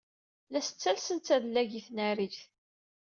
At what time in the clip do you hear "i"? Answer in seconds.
1.79-1.81